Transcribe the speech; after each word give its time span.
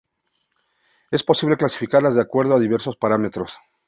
Es 1.11 1.21
posible 1.21 1.57
clasificarlas 1.57 2.15
de 2.15 2.21
acuerdo 2.23 2.55
a 2.55 2.59
diversos 2.59 2.97
parámetros. 2.97 3.51